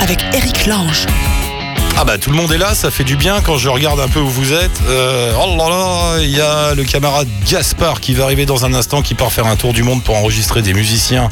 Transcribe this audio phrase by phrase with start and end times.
[0.00, 1.06] avec Eric Lange.
[1.96, 4.08] Ah bah tout le monde est là, ça fait du bien quand je regarde un
[4.08, 4.80] peu où vous êtes.
[4.88, 8.72] Euh, oh là là, il y a le camarade Gaspard qui va arriver dans un
[8.72, 11.28] instant, qui part faire un tour du monde pour enregistrer des musiciens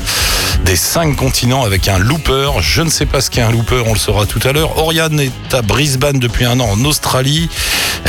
[0.65, 2.51] des cinq continents avec un looper.
[2.61, 4.77] Je ne sais pas ce qu'est un looper, on le saura tout à l'heure.
[4.79, 7.49] Oriane est à Brisbane depuis un an en Australie.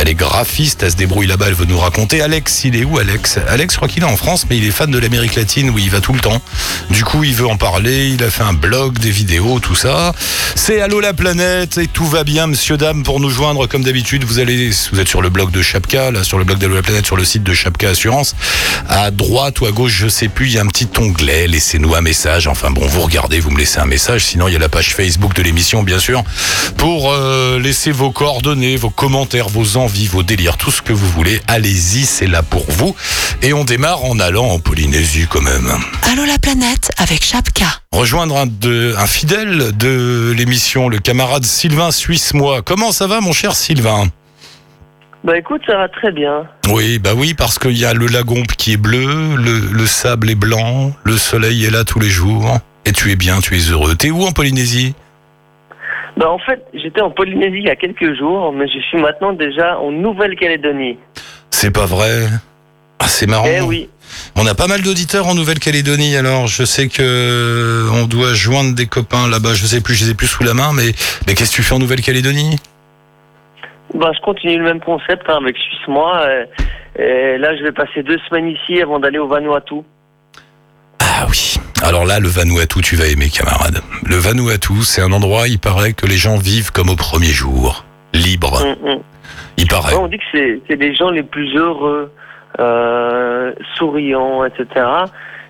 [0.02, 2.21] Elle est graphiste, elle se débrouille là-bas, elle veut nous raconter.
[2.21, 3.38] Alex, il est où Alex?
[3.49, 5.77] Alex, je crois qu'il est en France, mais il est fan de l'Amérique latine où
[5.77, 6.41] il va tout le temps.
[6.89, 10.13] Du coup, il veut en parler, il a fait un blog, des vidéos, tout ça.
[10.55, 14.23] C'est Allô la planète et tout va bien, monsieur, dame, pour nous joindre comme d'habitude.
[14.23, 16.81] Vous allez, vous êtes sur le blog de Chapka, là, sur le blog d'Allô la
[16.81, 18.38] planète, sur le site de Chapka Assurance.
[18.88, 21.94] À droite ou à gauche, je sais plus, il y a un petit onglet, laissez-nous
[21.95, 22.47] un message.
[22.47, 24.23] Enfin bon, vous regardez, vous me laissez un message.
[24.23, 26.23] Sinon, il y a la page Facebook de l'émission, bien sûr,
[26.77, 31.09] pour euh, laisser vos coordonnées, vos commentaires, vos envies, vos délires, tout ce que vous
[31.09, 31.41] voulez.
[31.48, 32.95] Allez-y, c'est là pour vous.
[33.41, 35.70] Et on démarre en allant en Polynésie quand même.
[36.11, 37.66] Allô la planète avec Chapka.
[37.91, 42.61] Rejoindre un, de, un fidèle de l'émission, le camarade Sylvain Suisse-moi.
[42.61, 44.08] Comment ça va, mon cher Sylvain?
[45.23, 46.44] Bah écoute, ça va très bien.
[46.69, 50.30] Oui, bah oui, parce qu'il y a le lagon qui est bleu, le, le sable
[50.30, 52.59] est blanc, le soleil est là tous les jours.
[52.86, 53.95] Et tu es bien, tu es heureux.
[53.95, 54.94] T'es où en Polynésie?
[56.20, 59.31] Bah en fait, j'étais en Polynésie il y a quelques jours, mais je suis maintenant
[59.31, 60.98] déjà en Nouvelle-Calédonie.
[61.50, 62.28] C'est pas vrai
[63.00, 63.48] Ah, c'est marrant.
[63.48, 63.89] Eh oui.
[64.36, 68.76] On a pas mal d'auditeurs en Nouvelle-Calédonie, alors je sais que euh, on doit joindre
[68.76, 69.53] des copains là-bas.
[69.53, 70.92] Je sais plus, je les ai plus sous la main, mais,
[71.26, 72.58] mais qu'est-ce que tu fais en Nouvelle-Calédonie?
[73.94, 76.20] Bah je continue le même concept hein, avec Suisse moi.
[76.28, 76.45] euh,
[76.98, 79.76] et là, je vais passer deux semaines ici avant d'aller au Vanuatu.
[81.00, 81.58] Ah oui.
[81.81, 83.81] Alors là, le Vanuatu, tu vas aimer, camarade.
[84.03, 87.86] Le Vanuatu, c'est un endroit, il paraît que les gens vivent comme au premier jour,
[88.14, 88.64] libres.
[88.66, 89.00] Mm, mm.
[89.58, 89.94] Il paraît.
[89.94, 92.11] Ouais, on dit que c'est c'est les gens les plus heureux,
[92.59, 94.86] euh, souriants, etc.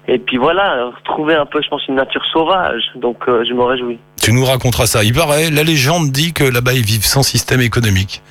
[0.08, 2.82] Et puis voilà, retrouver un peu, je pense, une nature sauvage.
[2.96, 4.00] Donc euh, je me réjouis.
[4.22, 5.04] Tu nous raconteras ça.
[5.04, 8.24] Il paraît, la légende dit que là-bas, ils vivent sans système économique.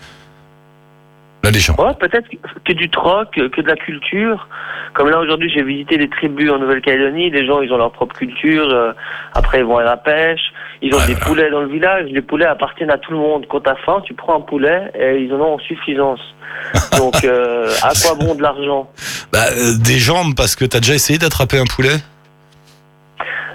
[1.45, 1.79] La légende.
[1.79, 2.27] Ouais, peut-être
[2.65, 4.49] que- du troc, que de la culture.
[4.95, 7.31] Comme là aujourd'hui, j'ai visité des tribus en Nouvelle-Calédonie.
[7.31, 8.69] Les gens, ils ont leur propre culture.
[8.73, 8.93] euh,
[9.35, 10.41] après, ils vont à la pêche.
[10.83, 12.07] Ils ont des poulets dans le village.
[12.11, 13.47] Les poulets appartiennent à tout le monde.
[13.49, 16.21] Quand t'as faim, tu prends un poulet et ils en ont en suffisance.
[16.99, 18.91] Donc, euh, à quoi bon de l'argent?
[19.33, 21.97] Bah, euh, des jambes, parce que t'as déjà essayé d'attraper un poulet?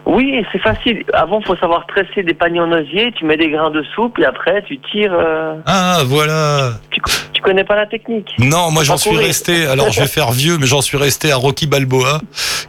[0.06, 1.04] Oui, c'est facile.
[1.14, 3.14] Avant, faut savoir tresser des paniers en osier.
[3.16, 5.14] Tu mets des grains de soupe et après, tu tires.
[5.14, 6.72] euh, Ah, voilà.
[6.92, 10.58] Tu connais pas la technique Non, moi j'en suis resté, alors je vais faire vieux,
[10.58, 12.22] mais j'en suis resté à Rocky Balboa,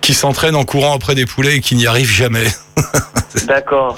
[0.03, 2.47] qui s'entraîne en courant après des poulets et qui n'y arrive jamais.
[3.47, 3.97] D'accord.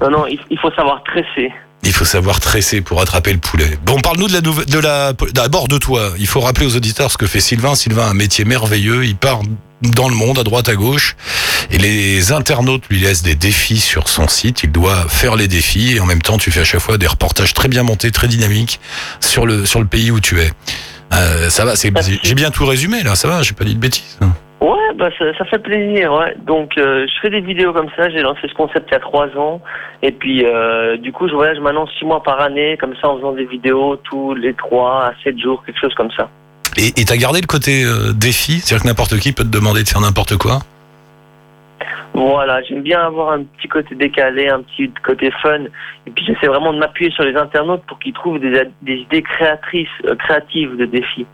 [0.00, 1.52] Non, non, il faut savoir tresser.
[1.84, 3.78] Il faut savoir tresser pour attraper le poulet.
[3.84, 6.12] Bon, parle-nous de la de la, d'abord de toi.
[6.18, 7.74] Il faut rappeler aux auditeurs ce que fait Sylvain.
[7.74, 9.04] Sylvain a un métier merveilleux.
[9.04, 9.40] Il part
[9.82, 11.16] dans le monde, à droite, à gauche.
[11.70, 14.62] Et les internautes lui laissent des défis sur son site.
[14.62, 15.96] Il doit faire les défis.
[15.96, 18.28] Et en même temps, tu fais à chaque fois des reportages très bien montés, très
[18.28, 18.78] dynamiques
[19.18, 20.52] sur le, sur le pays où tu es.
[21.12, 23.16] Euh, ça va, c'est, j'ai bien tout résumé, là.
[23.16, 24.18] Ça va, j'ai pas dit de bêtises.
[24.62, 26.36] Ouais, bah ça, ça fait plaisir, ouais.
[26.46, 29.00] Donc euh, je fais des vidéos comme ça, j'ai lancé ce concept il y a
[29.00, 29.60] trois ans.
[30.02, 33.16] Et puis euh, du coup je voyage maintenant six mois par année, comme ça en
[33.16, 36.28] faisant des vidéos tous les trois à sept jours, quelque chose comme ça.
[36.76, 39.88] Et t'as gardé le côté euh, défi, c'est-à-dire que n'importe qui peut te demander de
[39.88, 40.60] faire n'importe quoi?
[42.14, 45.64] Voilà, j'aime bien avoir un petit côté décalé, un petit côté fun.
[46.06, 49.22] Et puis j'essaie vraiment de m'appuyer sur les internautes pour qu'ils trouvent des, des idées
[49.22, 49.88] créatrices,
[50.20, 51.26] créatives de défis.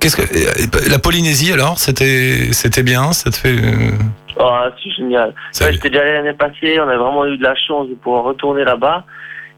[0.00, 3.50] Qu'est-ce que euh, la Polynésie alors C'était c'était bien, ça te fait.
[3.56, 3.90] euh,
[4.38, 5.34] Oh, c'est génial.
[5.60, 8.24] Ouais, J'étais déjà allé l'année passée, on a vraiment eu de la chance de pouvoir
[8.24, 9.04] retourner là-bas.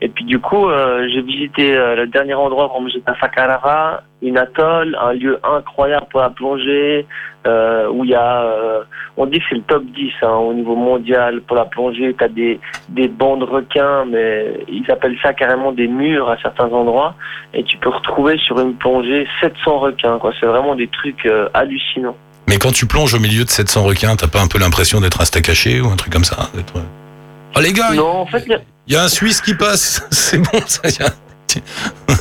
[0.05, 4.03] Et puis du coup, euh, j'ai visité euh, le dernier endroit, comme j'étais à Fakarava,
[4.21, 7.07] une atoll, un lieu incroyable pour la plongée,
[7.47, 8.83] euh, où il y a, euh,
[9.17, 12.15] on dit que c'est le top 10 hein, au niveau mondial pour la plongée.
[12.19, 12.59] Tu as des,
[12.89, 17.15] des bancs de requins, mais ils appellent ça carrément des murs à certains endroits.
[17.55, 20.19] Et tu peux retrouver sur une plongée 700 requins.
[20.19, 20.33] quoi.
[20.41, 22.17] C'est vraiment des trucs euh, hallucinants.
[22.49, 25.21] Mais quand tu plonges au milieu de 700 requins, t'as pas un peu l'impression d'être
[25.21, 26.75] un steak haché ou un truc comme ça d'être-
[27.56, 30.61] Oh les gars, Non, en fait, il y a un Suisse qui passe, c'est bon
[30.67, 30.81] ça.
[30.88, 31.12] y a-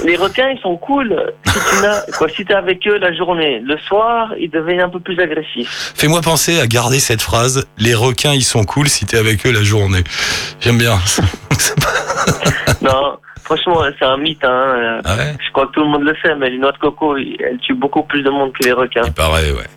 [0.06, 1.16] Les requins, ils sont cool
[1.46, 3.62] si tu quoi, si t'es avec eux la journée.
[3.64, 5.94] Le soir, ils deviennent un peu plus agressifs.
[5.96, 7.66] Fais-moi penser à garder cette phrase.
[7.78, 10.04] Les requins, ils sont cool si t'es avec eux la journée.
[10.60, 11.00] J'aime bien.
[12.82, 15.00] Non, franchement, c'est un mythe, hein.
[15.06, 17.16] Ah ouais Je crois que tout le monde le sait, mais les noix de coco,
[17.18, 19.04] elle tue beaucoup plus de monde que les requins.
[19.06, 19.68] Il paraît, ouais.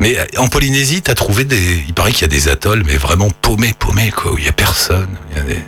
[0.00, 1.82] Mais euh, en Polynésie, t'as trouvé des.
[1.88, 4.48] Il paraît qu'il y a des atolls, mais vraiment paumés, paumés, quoi, où il y
[4.48, 5.16] a personne.
[5.32, 5.58] Il y a des.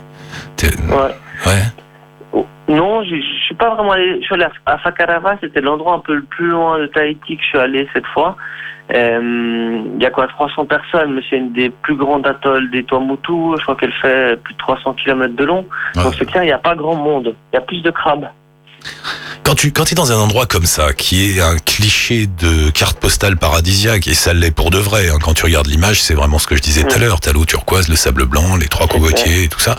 [0.62, 1.14] Ouais.
[1.46, 2.44] Ouais.
[2.69, 4.19] Non, je, suis pas vraiment allé.
[4.20, 7.43] Je suis allé à, Fakarava, c'était l'endroit un peu le plus loin de Tahiti que
[7.43, 8.37] je suis allé cette fois.
[8.94, 12.84] Euh, Il y a quoi 300 personnes, mais c'est une des plus grandes atolls des
[12.84, 13.56] Tuamotu.
[13.58, 15.66] Je crois qu'elle fait plus de 300 km de long.
[15.96, 16.04] Ouais.
[16.04, 17.34] Donc c'est clair, il n'y a pas grand monde.
[17.52, 18.28] Il y a plus de crabes.
[19.44, 22.98] Quand tu quand es dans un endroit comme ça, qui est un cliché de carte
[22.98, 26.38] postale paradisiaque, et ça l'est pour de vrai, hein, quand tu regardes l'image, c'est vraiment
[26.38, 28.86] ce que je disais tout à l'heure, t'as l'eau turquoise, le sable blanc, les trois
[28.86, 29.76] cocotiers, et tout ça.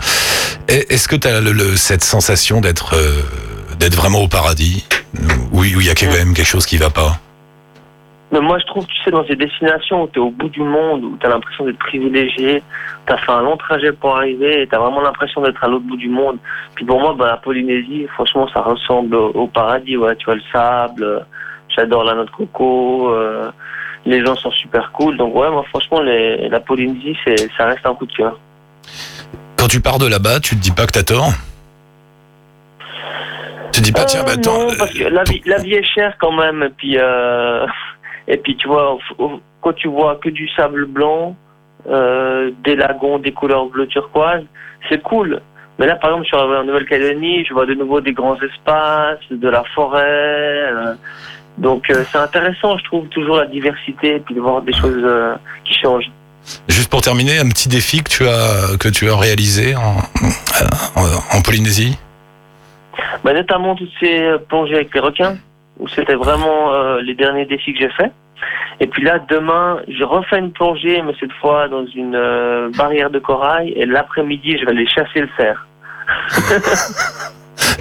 [0.68, 3.22] Est-ce que t'as le, le- cette sensation d'être euh,
[3.78, 4.84] d'être vraiment au paradis?
[5.50, 7.18] Oui, où il y a quand même quelque chose qui va pas?
[8.34, 10.60] Mais moi, je trouve, tu sais, dans ces destinations où tu es au bout du
[10.60, 12.64] monde, où tu as l'impression d'être privilégié,
[13.06, 15.68] tu as fait un long trajet pour arriver et tu as vraiment l'impression d'être à
[15.68, 16.38] l'autre bout du monde.
[16.74, 19.96] Puis pour moi, bah, la Polynésie, franchement, ça ressemble au, paradis.
[19.96, 20.16] Ouais.
[20.16, 21.20] Tu vois, le sable, euh,
[21.68, 23.52] j'adore la noix de coco, euh,
[24.04, 25.16] les gens sont super cool.
[25.16, 28.36] Donc, ouais, moi, franchement, les, la Polynésie, c'est, ça reste un coup de cœur.
[29.56, 31.30] Quand tu pars de là-bas, tu te dis pas que t'as tort?
[33.72, 34.58] Tu te dis pas, Euh, tiens, bah attends.
[34.58, 36.64] non, parce que la vie, la vie est chère quand même.
[36.64, 37.64] Et puis, euh,
[38.28, 38.98] et puis tu vois,
[39.60, 41.36] quand tu vois que du sable blanc,
[41.88, 44.44] euh, des lagons, des couleurs bleu turquoise,
[44.88, 45.40] c'est cool.
[45.78, 48.36] Mais là, par exemple, je suis arrivé en Nouvelle-Calédonie, je vois de nouveau des grands
[48.40, 50.02] espaces, de la forêt.
[50.02, 50.94] euh,
[51.58, 55.04] donc, euh, c'est intéressant, je trouve, toujours la diversité et puis de voir des choses
[55.64, 56.10] qui changent.
[56.68, 59.96] Juste pour terminer, un petit défi que tu as que tu as réalisé en,
[61.00, 61.96] en, en Polynésie?
[63.24, 65.36] Bah, notamment toutes ces plongées avec les requins,
[65.78, 68.12] où c'était vraiment euh, les derniers défis que j'ai faits.
[68.80, 73.10] Et puis là, demain, je refais une plongée, mais cette fois dans une euh, barrière
[73.10, 73.72] de corail.
[73.76, 75.66] Et l'après-midi, je vais aller chasser le cerf.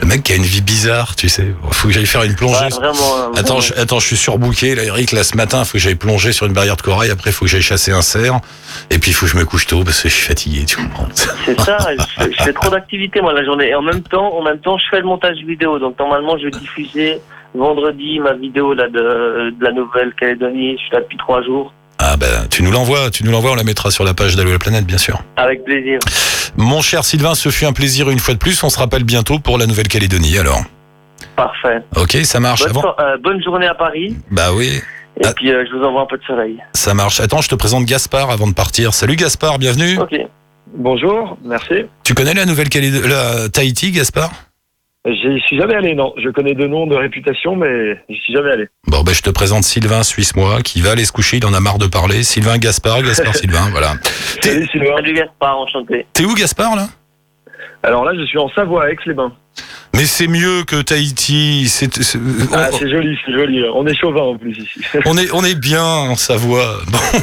[0.01, 1.47] Le mec qui a une vie bizarre, tu sais.
[1.71, 2.65] Faut que j'aille faire une plongée.
[2.65, 3.17] Ouais, vraiment.
[3.17, 5.95] euh, Attends, je, attends, je suis surbooké, là, Eric, là, ce matin, faut que j'aille
[5.95, 8.35] plonger sur une barrière de corail, après, faut que j'aille chasser un cerf,
[8.91, 10.77] et puis, il faut que je me couche tôt, parce que je suis fatigué, tu
[10.77, 11.07] comprends.
[11.45, 13.69] C'est ça, je, fais- je fais trop d'activités, moi, la journée.
[13.69, 15.79] Et en même temps, en même temps, je fais le montage vidéo.
[15.79, 17.19] Donc, normalement, je vais diffuser
[17.55, 20.73] vendredi ma vidéo là, de, de la Nouvelle-Calédonie.
[20.77, 21.73] Je suis là depuis trois jours.
[21.99, 24.51] Ah, ben, tu nous l'envoies, tu nous l'envoies, on la mettra sur la page d'Allo
[24.51, 25.21] la planète, bien sûr.
[25.37, 25.99] Avec plaisir.
[26.57, 29.39] Mon cher Sylvain, ce fut un plaisir une fois de plus, on se rappelle bientôt
[29.39, 30.61] pour la Nouvelle-Calédonie, alors.
[31.35, 31.81] Parfait.
[31.95, 32.61] Ok, ça marche.
[32.63, 32.95] Bonne, Avant...
[32.99, 34.17] euh, bonne journée à Paris.
[34.31, 34.81] Bah oui,
[35.21, 35.33] Et Ah.
[35.35, 36.57] puis, euh, je vous envoie un peu de soleil.
[36.73, 37.19] ça marche.
[37.21, 38.93] Attends, je te présente Gaspard avant de partir.
[38.93, 39.97] Salut Gaspard, bienvenue.
[39.99, 40.15] Ok.
[40.75, 41.85] Bonjour, merci.
[42.03, 44.31] Tu connais la Nouvelle-Calédonie, la Tahiti, Gaspard?
[45.05, 46.13] J'y suis jamais allé, non.
[46.17, 48.67] Je connais deux noms de réputation, mais j'y suis jamais allé.
[48.87, 51.59] Bon, ben, je te présente Sylvain Suisse-moi, qui va aller se coucher, il en a
[51.59, 52.23] marre de parler.
[52.23, 53.95] Sylvain Gaspard, Gaspard Sylvain, voilà.
[54.41, 54.95] T'es- Salut Sylvain.
[54.95, 56.05] Salut Gaspard, enchanté.
[56.13, 56.87] T'es où Gaspard, là?
[57.83, 59.33] Alors là, je suis en Savoie, à Aix-les-Bains.
[59.95, 61.67] Mais c'est mieux que Tahiti.
[61.69, 62.17] C'est, c'est-
[62.51, 63.61] Ah, on, c'est joli, c'est joli.
[63.75, 64.81] On est chauvin en plus ici.
[65.05, 66.79] on est, on est bien en Savoie.
[66.87, 66.97] Bon.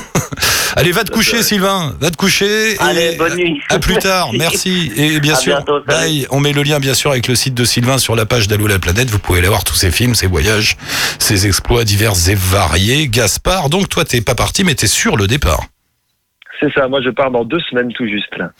[0.76, 1.96] Allez, va te coucher, Sylvain.
[2.00, 2.74] Va te coucher.
[2.74, 3.60] et Allez, bonne nuit.
[3.70, 4.30] À plus tard.
[4.38, 4.92] Merci.
[4.94, 6.28] Et bien À sûr, bientôt, bye.
[6.30, 8.68] On met le lien, bien sûr, avec le site de Sylvain sur la page d'Allo
[8.68, 9.10] la planète.
[9.10, 10.76] Vous pouvez aller voir tous ses films, ses voyages,
[11.18, 13.08] ses exploits divers et variés.
[13.08, 15.64] Gaspard, donc toi, t'es pas parti, mais t'es sur le départ.
[16.60, 18.50] C'est ça, moi je pars dans deux semaines tout juste là.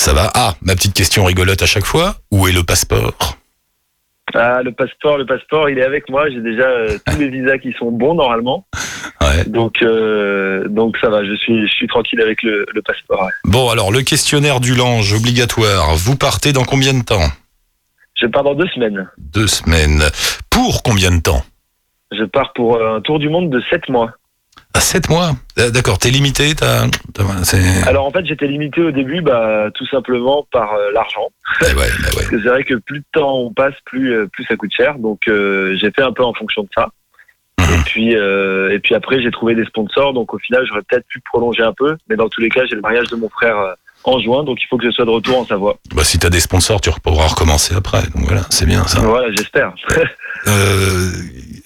[0.00, 0.30] Ça va?
[0.34, 2.14] Ah, ma petite question rigolote à chaque fois.
[2.30, 3.36] Où est le passeport?
[4.32, 6.30] Ah, le passeport, le passeport, il est avec moi.
[6.30, 8.66] J'ai déjà euh, tous les visas qui sont bons normalement.
[9.20, 9.44] Ouais.
[9.44, 13.20] Donc, euh, donc ça va, je suis, je suis tranquille avec le, le passeport.
[13.24, 13.32] ouais.
[13.44, 15.94] Bon, alors, le questionnaire du Lange obligatoire.
[15.96, 17.28] Vous partez dans combien de temps?
[18.18, 19.06] Je pars dans deux semaines.
[19.18, 20.04] Deux semaines.
[20.48, 21.44] Pour combien de temps?
[22.10, 24.12] Je pars pour euh, un tour du monde de sept mois.
[24.72, 25.32] À sept mois.
[25.58, 26.86] Euh, D'accord, t'es limité, t'as.
[27.86, 31.28] Alors en fait, j'étais limité au début, bah, tout simplement par euh, l'argent.
[31.62, 31.88] Eh ouais, ouais.
[32.14, 34.70] Parce que c'est vrai que plus de temps on passe, plus, euh, plus ça coûte
[34.74, 34.98] cher.
[34.98, 36.88] Donc euh, j'ai fait un peu en fonction de ça.
[37.58, 37.66] Mhm.
[37.66, 40.12] Et puis, et puis après, j'ai trouvé des sponsors.
[40.12, 41.96] Donc au final, j'aurais peut-être pu prolonger un peu.
[42.08, 44.44] Mais dans tous les cas, j'ai le mariage de mon frère en juin.
[44.44, 45.78] Donc il faut que je sois de retour en Savoie.
[45.94, 48.02] Bah, si t'as des sponsors, tu pourras recommencer après.
[48.14, 49.00] Donc voilà, c'est bien ça.
[49.00, 49.74] Voilà, j'espère.
[50.46, 51.10] Euh,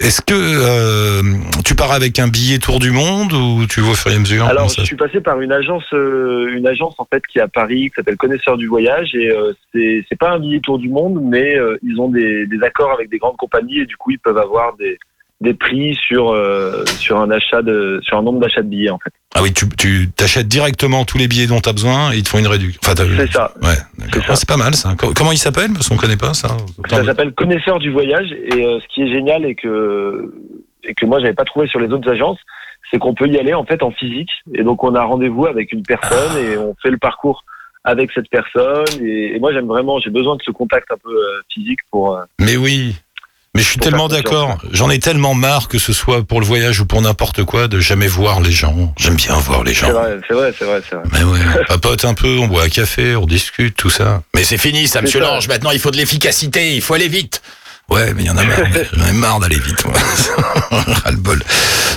[0.00, 1.22] Est-ce que euh,
[1.64, 4.18] tu pars avec un billet tour du monde ou tu vas au fur et à
[4.18, 7.42] mesure Alors je suis passé par une agence, euh, une agence en fait qui est
[7.42, 9.14] à Paris, qui s'appelle Connaisseur du voyage.
[9.14, 12.46] Et euh, c'est c'est pas un billet tour du monde, mais euh, ils ont des,
[12.46, 14.98] des accords avec des grandes compagnies et du coup ils peuvent avoir des
[15.40, 18.98] des prix sur euh, sur un achat de sur un nombre d'achats de billets en
[18.98, 19.10] fait.
[19.34, 22.22] Ah oui, tu, tu t'achètes directement tous les billets dont tu as besoin et ils
[22.22, 22.80] te font une réduction.
[22.84, 23.52] Enfin, C'est ça.
[23.62, 23.74] Ouais.
[24.12, 24.20] C'est.
[24.28, 24.94] Ah, pas mal ça.
[24.96, 25.72] Co- Comment il s'appelle?
[25.72, 26.56] Parce qu'on connaît pas ça.
[26.88, 30.32] Ça s'appelle Connaisseur du voyage et euh, ce qui est génial et que
[30.84, 32.38] et que moi j'avais pas trouvé sur les autres agences,
[32.90, 35.72] c'est qu'on peut y aller en fait en physique et donc on a rendez-vous avec
[35.72, 37.44] une personne et on fait le parcours
[37.82, 41.10] avec cette personne et, et moi j'aime vraiment j'ai besoin de ce contact un peu
[41.10, 42.94] euh, physique pour euh, Mais oui.
[43.54, 44.58] Mais je suis tellement d'accord.
[44.72, 47.78] J'en ai tellement marre que ce soit pour le voyage ou pour n'importe quoi de
[47.78, 48.92] jamais voir les gens.
[48.96, 49.86] J'aime bien voir les gens.
[49.86, 51.04] C'est vrai, c'est vrai, c'est vrai.
[51.12, 54.22] Mais ouais, on papote un peu, on boit un café, on discute, tout ça.
[54.34, 55.20] Mais c'est fini, ça, monsieur.
[55.20, 55.46] Lange.
[55.46, 57.42] Maintenant, il faut de l'efficacité, il faut aller vite.
[57.90, 58.58] Ouais, mais il y en a marre.
[58.92, 59.94] J'en ai marre d'aller vite, moi.
[61.10, 61.40] Le bol.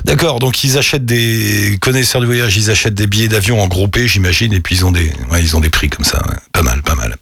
[0.06, 4.08] D'accord, donc ils achètent des connaisseurs du voyage, ils achètent des billets d'avion en groupé,
[4.08, 6.20] j'imagine, et puis ils ont des, ouais, ils ont des prix comme ça.
[6.28, 6.36] ouais.
[6.52, 7.16] Pas mal, pas mal.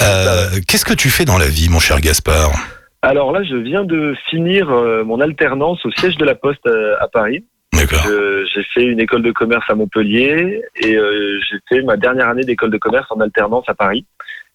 [0.00, 2.52] Euh, Qu'est-ce que tu fais dans la vie, mon cher Gaspard?
[3.02, 6.96] Alors là, je viens de finir euh, mon alternance au siège de la Poste euh,
[7.00, 7.44] à Paris.
[7.72, 8.02] D'accord.
[8.06, 12.28] Je- J'ai fait une école de commerce à Montpellier et euh, j'ai fait ma dernière
[12.28, 14.04] année d'école de commerce en alternance à Paris.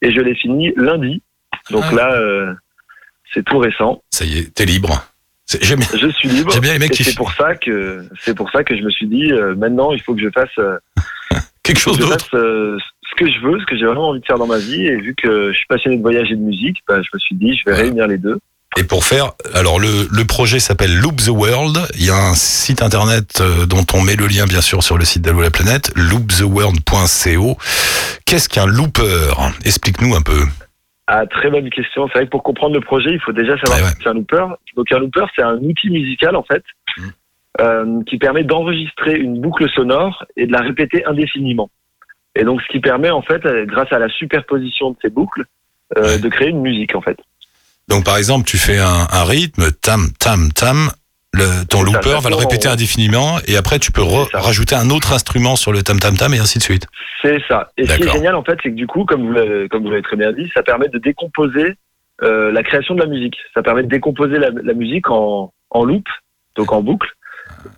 [0.02, 1.22] Et je l'ai fini lundi.
[1.72, 1.96] Donc Ah.
[1.96, 2.54] là, euh,
[3.34, 4.04] c'est tout récent.
[4.10, 5.06] Ça y est, t'es libre.
[5.46, 6.52] C'est- J'aime bien, Je suis libre.
[6.52, 8.90] j'aime bien les mecs qui c'est pour ça que c'est pour ça que je me
[8.90, 10.78] suis dit euh, maintenant il faut que je fasse euh,
[11.64, 12.36] quelque chose d'autre.
[13.18, 14.86] Ce que je veux, ce que j'ai vraiment envie de faire dans ma vie.
[14.86, 17.36] Et vu que je suis passionné de voyage et de musique, bah, je me suis
[17.36, 17.82] dit je vais Ouais.
[17.84, 18.38] réunir les deux.
[18.76, 21.78] Et pour faire, alors le, le projet s'appelle Loop the World.
[21.96, 24.98] Il y a un site internet euh, dont on met le lien bien sûr sur
[24.98, 27.58] le site d'Allo la planète, looptheworld.co.
[28.26, 29.34] Qu'est-ce qu'un looper?
[29.66, 30.40] Explique-nous un peu.
[31.08, 32.08] Ah, très bonne question.
[32.08, 33.92] C'est vrai que pour comprendre le projet, il faut déjà savoir Ouais, ouais.
[33.92, 34.46] ce qu'est un looper.
[34.76, 36.64] Donc un looper, c'est un outil musical en fait
[36.98, 37.02] Mm.
[37.62, 41.70] euh, qui permet d'enregistrer une boucle sonore et de la répéter indéfiniment.
[42.36, 45.46] Et donc ce qui permet en fait, euh, grâce à la superposition de ces boucles,
[45.98, 47.18] euh, de créer une musique en fait.
[47.88, 50.90] Donc par exemple, tu fais un, un rythme, tam, tam, tam.
[51.36, 55.14] Le, ton ça, looper va le répéter indéfiniment et après tu peux rajouter un autre
[55.14, 56.86] instrument sur le tam, tam, tam et ainsi de suite.
[57.24, 57.72] C'est ça.
[57.76, 59.82] Et ce qui est génial en fait, c'est que du coup, comme vous l'avez, comme
[59.82, 61.74] vous l'avez très bien dit, ça permet de décomposer
[62.22, 63.36] euh, la création de la musique.
[63.56, 66.06] Ça permet de décomposer la, la musique en, en loop,
[66.56, 67.10] donc en boucle.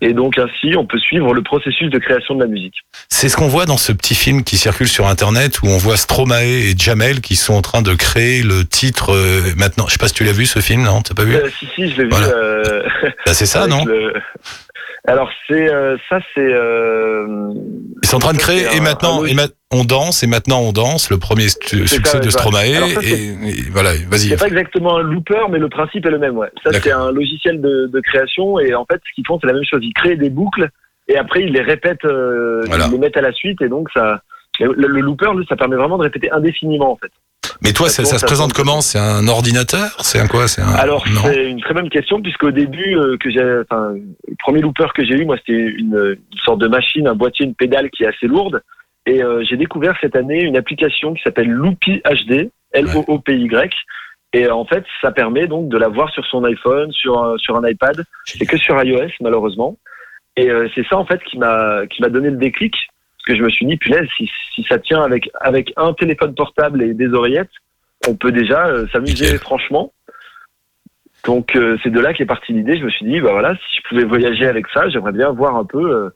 [0.01, 2.74] Et donc ainsi, on peut suivre le processus de création de la musique.
[3.07, 5.95] C'est ce qu'on voit dans ce petit film qui circule sur internet où on voit
[5.95, 9.86] Stromae et Jamel qui sont en train de créer le titre euh, maintenant.
[9.88, 11.01] Je sais pas si tu l'as vu ce film, non?
[11.01, 11.36] T'as pas vu?
[11.36, 12.27] Euh, si si, je l'ai Voilà.
[12.27, 12.34] vu.
[12.36, 12.84] euh,
[13.25, 13.86] Bah, C'est ça, non?
[13.86, 14.13] le-
[15.07, 16.41] Alors c'est euh, ça, c'est.
[16.41, 17.53] Euh...
[18.03, 20.27] Ils sont en train de créer et un- maintenant un et ma- on danse et
[20.27, 24.38] maintenant on danse le premier succès ça, de Stromae ça, et, et voilà vas-y C'est
[24.39, 26.38] pas exactement un looper, mais le principe est le même.
[26.38, 26.50] Ouais.
[26.63, 29.53] Ça, c'est un logiciel de, de création et en fait, ce qu'ils font, c'est la
[29.53, 29.79] même chose.
[29.83, 30.69] Ils créent des boucles
[31.07, 32.85] et après, ils les répètent, euh, Voilà.
[32.88, 34.21] ils les mettent à la suite et donc ça.
[34.59, 37.12] Le, le looper, lui, ça permet vraiment de répéter indéfiniment en fait.
[37.62, 38.81] mais toi ça, ça ça se présente comment?
[38.81, 39.95] C'est un ordinateur?
[40.01, 40.47] C'est un quoi?
[40.47, 44.35] C'est un Alors c'est une très bonne question puisqu'au début euh, que j'ai, enfin, le
[44.39, 47.55] premier looper que j'ai eu, moi, c'était une, une sorte de machine, un boîtier, une
[47.55, 48.62] pédale qui est assez lourde.
[49.05, 53.69] Et euh, j'ai découvert cette année une application qui s'appelle Loopy HD, L-O-O-P-Y.
[54.33, 57.38] Et euh, en fait, ça permet donc de la voir sur son iPhone, sur un,
[57.38, 58.03] sur un iPad.
[58.25, 59.77] C'est que sur iOS malheureusement.
[60.38, 62.75] Et euh, c'est ça en fait qui m'a qui m'a donné le déclic
[63.25, 66.36] parce que je me suis dit punaise si, si ça tient avec avec un téléphone
[66.36, 67.50] portable et des oreillettes,
[68.08, 69.91] on peut déjà euh, s'amuser franchement.
[71.25, 72.77] Donc euh, c'est de là qu'est partie l'idée.
[72.77, 75.55] Je me suis dit bah voilà si je pouvais voyager avec ça, j'aimerais bien voir
[75.55, 76.10] un peu euh,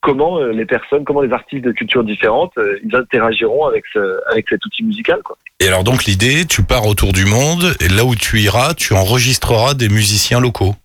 [0.00, 2.52] comment les personnes, comment les artistes de cultures différentes,
[2.84, 5.36] ils interagiront avec ce, avec cet outil musical quoi.
[5.58, 8.92] et alors donc l'idée tu pars autour du monde et là où tu iras tu
[8.94, 10.76] enregistreras des musiciens locaux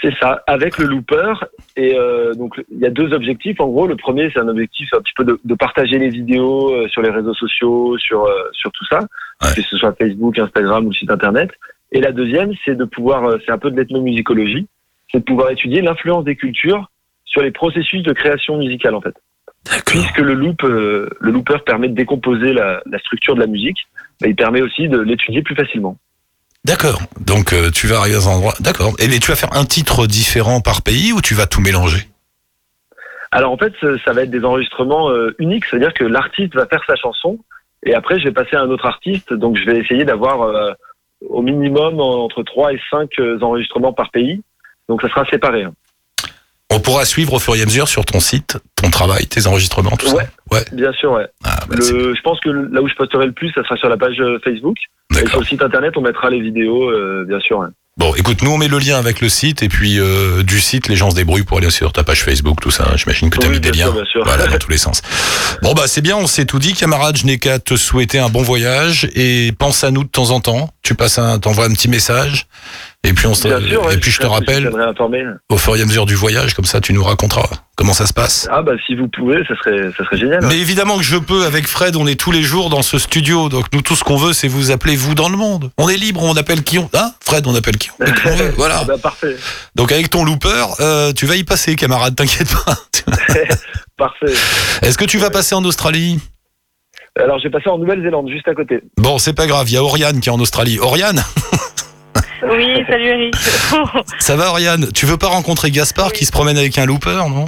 [0.00, 1.32] C'est ça, avec le looper.
[1.76, 3.60] Et euh, donc, il y a deux objectifs.
[3.60, 6.72] En gros, le premier, c'est un objectif un petit peu de, de partager les vidéos
[6.72, 9.00] euh, sur les réseaux sociaux, sur, euh, sur tout ça,
[9.42, 9.48] Ouais.
[9.54, 11.50] que ce soit Facebook, Instagram ou le site internet.
[11.92, 14.66] Et la deuxième, c'est de pouvoir, euh, c'est un peu de l'ethnomusicologie,
[15.10, 16.90] c'est de pouvoir étudier l'influence des cultures
[17.24, 19.14] sur les processus de création musicale, en fait.
[19.86, 23.78] Puisque le loop, euh, le looper permet de décomposer la, la structure de la musique,
[24.20, 25.96] bah, il permet aussi de l'étudier plus facilement.
[26.64, 27.00] D'accord.
[27.20, 28.92] Donc euh, tu vas arriver à un endroit d'accord.
[28.98, 32.06] Et tu vas faire un titre différent par pays ou tu vas tout mélanger?
[33.30, 33.74] Alors en fait,
[34.04, 37.38] ça va être des enregistrements euh, uniques, c'est-à-dire que l'artiste va faire sa chanson
[37.84, 40.72] et après je vais passer à un autre artiste, donc je vais essayer d'avoir euh,
[41.28, 44.42] au minimum en- entre 3 et 5 euh, enregistrements par pays.
[44.88, 45.66] Donc ça sera séparé.
[46.70, 46.76] Hein.
[46.76, 49.96] on pourra suivre au fur et à mesure sur ton site ton travail tes enregistrements
[49.96, 50.24] tout Ouais.
[50.24, 51.26] ça ouais Bien sûr, ouais.
[51.44, 53.88] ah, bah, Le, je pense que là où je posterai le plus, ça sera sur
[53.88, 54.76] la page euh, Facebook.
[55.20, 57.58] Et sur le site internet, on mettra les vidéos, euh, bien sûr.
[57.58, 57.66] ouais.
[57.98, 60.86] Bon, écoute, nous on met le lien avec le site et puis euh, du site,
[60.88, 62.86] les gens se débrouillent pour aller sur ta page Facebook, tout ça.
[62.94, 63.92] J'imagine que tu as Oui, mis des bien liens.
[63.92, 64.24] sûr, bien sûr.
[64.24, 65.02] Voilà, dans tous les sens.
[65.62, 67.16] Bon bah c'est bien, on s'est tout dit, camarade.
[67.16, 70.38] Je n'ai qu'à te souhaiter un bon voyage et pense à nous de temps en
[70.40, 70.70] temps.
[70.82, 72.46] Tu passes un, t'envoies un petit message
[73.04, 74.70] et puis on Bien sûr, ouais, et puis je te rappelle
[75.48, 78.12] au fur et à mesure du voyage, comme ça tu nous raconteras comment ça se
[78.12, 78.48] passe.
[78.50, 80.42] Ah bah si vous pouvez, ça serait, ça serait génial.
[80.42, 80.48] ouais.
[80.48, 83.48] Mais évidemment que je peux, avec Fred, on est tous les jours dans ce studio,
[83.48, 85.70] donc nous tout ce qu'on veut, c'est vous appeler vous dans le monde.
[85.78, 87.12] On est libre, on appelle qui on, hein?
[87.24, 88.52] Fred, on appelle qui on, qui on veut.
[88.56, 88.80] Voilà.
[88.82, 89.36] Ah bah parfait,
[89.76, 92.76] Donc avec ton looper, euh, tu vas y passer, camarade, t'inquiète pas.
[93.96, 94.34] parfait.
[94.82, 96.18] Est-ce que tu vas passer en Australie?
[97.16, 98.80] Alors j'ai passé en Nouvelle-Zélande, juste à côté.
[98.96, 100.78] Bon, c'est pas grave, il y a Oriane qui est en Australie.
[100.80, 101.22] Oriane?
[102.42, 103.34] Oui, salut Eric.
[104.18, 104.88] Ça va, Oriane?
[104.92, 106.12] Tu veux pas rencontrer Gaspard Oui.
[106.18, 107.46] qui se promène avec un looper, non?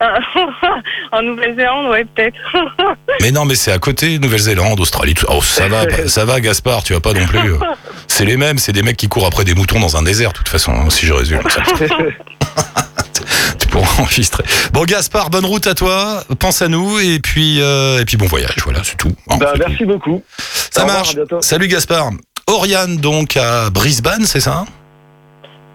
[1.12, 2.36] En Nouvelle-Zélande, ouais, peut-être.
[3.20, 5.14] Mais non, mais c'est à côté, Nouvelle-Zélande, Australie.
[5.14, 5.26] Tout...
[5.28, 7.52] Oh, ça va, ça va, Gaspard, tu vas pas non plus.
[7.52, 7.58] euh.
[8.08, 10.38] C'est les mêmes, c'est des mecs qui courent après des moutons dans un désert, de
[10.38, 11.40] toute façon, hein, si je résume.
[11.48, 11.62] Ça,
[13.58, 14.42] tu pourras enregistrer.
[14.72, 16.24] Bon, Gaspard, bonne route à toi.
[16.38, 18.56] Pense à nous et puis, euh, et puis bon voyage.
[18.64, 19.14] Voilà, c'est tout.
[19.30, 19.62] Hein, Bah, tout.
[19.68, 20.22] merci beaucoup.
[20.70, 21.16] Ça Au revoir, marche.
[21.42, 22.10] Salut, Gaspard.
[22.52, 24.64] Oriane, donc, à Brisbane, c'est ça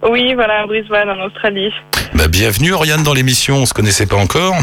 [0.08, 1.72] Oui, voilà, à Brisbane, en Australie.
[2.14, 3.56] bah, Bienvenue, Oriane, dans l'émission.
[3.56, 4.54] On se connaissait pas encore.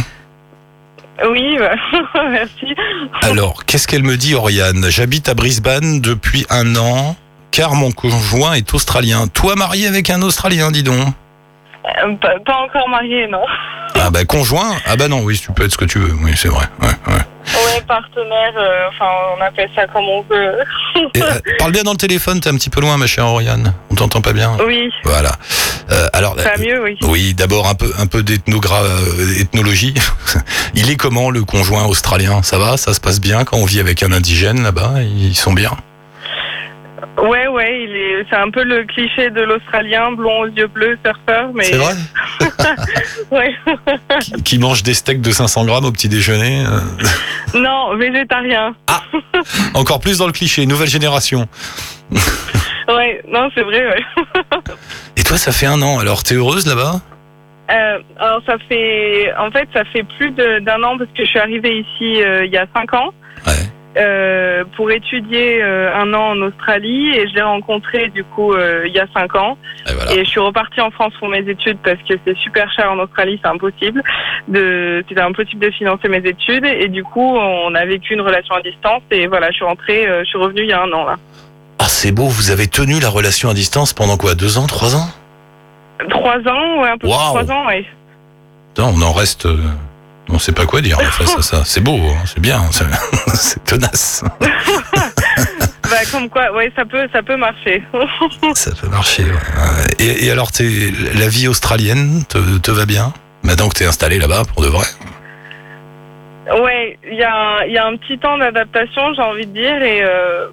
[1.29, 1.75] Oui, bah,
[2.31, 2.73] merci.
[3.21, 4.85] Alors, qu'est-ce qu'elle me dit, Oriane?
[4.89, 7.15] J'habite à Brisbane depuis un an,
[7.51, 9.27] car mon conjoint est australien.
[9.27, 11.07] Toi, marié avec un Australien, dis donc?
[12.03, 13.43] Euh, pas, pas encore mariée, non.
[13.93, 14.75] Ah bah conjoint?
[14.85, 16.13] Ah bah non, oui, tu peux être ce que tu veux.
[16.23, 16.65] Oui, c'est vrai.
[16.81, 17.21] Ouais, ouais.
[17.81, 19.05] Partenaire, euh, enfin,
[19.37, 20.55] on appelle ça comme on veut.
[21.13, 21.25] Et, euh,
[21.59, 23.73] parle bien dans le téléphone, t'es un petit peu loin, ma chère Oriane.
[23.91, 24.57] On t'entend pas bien.
[24.65, 25.33] Oui, Voilà.
[25.91, 26.97] Euh, alors, ça va mieux, oui.
[27.03, 29.93] oui, d'abord un peu, un peu d'ethnogra- euh, ethnologie.
[30.73, 32.41] Il est comment le conjoint australien?
[32.43, 32.77] Ça va?
[32.77, 34.93] Ça se passe bien quand on vit avec un indigène là-bas?
[35.01, 35.71] Ils sont bien?
[37.21, 37.74] Ouais, ouais,
[38.29, 41.63] c'est un peu le cliché de l'Australien, blond aux yeux bleus, surfeur, mais.
[41.65, 41.93] C'est vrai
[43.31, 43.55] Ouais.
[44.21, 48.75] qui, qui mange des steaks de 500 grammes au petit déjeuner euh, non, végétarien.
[49.73, 51.47] Encore plus dans le cliché, nouvelle génération.
[52.87, 54.03] Ouais, non, c'est vrai, ouais.
[55.17, 57.01] Et toi, ça fait un an, alors t'es heureuse là-bas?
[57.71, 61.39] Euh, alors ça fait, en fait, ça fait plus d'un an parce que je suis
[61.39, 63.11] arrivée ici euh, il y a cinq ans
[63.47, 63.53] Ouais.
[63.97, 68.83] Euh, pour étudier euh, un an en Australie et je l'ai rencontré du coup euh,
[68.87, 69.57] il y a cinq ans
[69.89, 70.13] Et voilà.
[70.13, 72.99] et je suis repartie en France pour mes études parce que c'est super cher en
[72.99, 74.03] Australie, c'est impossible
[74.49, 78.55] de, c'était impossible de financer mes études et du coup on a vécu une relation
[78.55, 81.05] à distance et voilà, je suis rentrée, je suis revenue il y a un an
[81.05, 81.15] là.
[81.79, 84.95] Ah, c'est beau, vous avez tenu la relation à distance pendant quoi Deux ans Trois
[84.95, 85.07] ans?
[86.09, 87.37] Trois ans, ouais, un peu plus de Waouh.
[87.43, 87.85] trois ans, ouais.
[88.77, 89.47] Non, on en reste.
[90.29, 91.61] On sait pas quoi dire face à ça.
[91.65, 94.23] C'est beau, hein, c'est bien, c'est tenace.
[95.87, 97.83] Bah comme quoi, ouais, ça peut, ça peut marcher.
[98.55, 99.21] Ça peut marcher.
[99.23, 99.93] ouais.
[99.99, 103.13] Et, et alors, t'es- la vie australienne te, te va bien?
[103.43, 104.87] Maintenant que t'es installé là-bas, pour de vrai?
[106.59, 110.01] Ouais, il y, a y a un petit temps d'adaptation, j'ai envie de dire, et,
[110.03, 110.47] euh,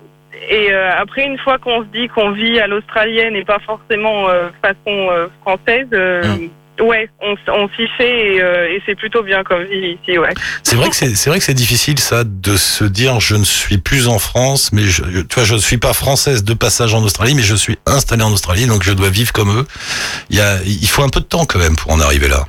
[0.51, 4.29] et euh, après, une fois qu'on se dit qu'on vit à l'australienne et pas forcément
[4.29, 6.23] euh, façon euh, française, euh,
[6.81, 10.33] ouais, on, s'y fait et, euh, et c'est plutôt bien comme vie ici, ouais.
[10.63, 13.45] C'est vrai que c'est c'est vrai que c'est difficile ça de se dire je ne
[13.45, 16.95] suis plus en France, mais je, tu vois je ne suis pas française de passage
[16.95, 19.67] en Australie, mais je suis installée en Australie, donc je dois vivre comme eux.
[20.31, 22.47] Il y a il faut un peu de temps quand même pour en arriver là.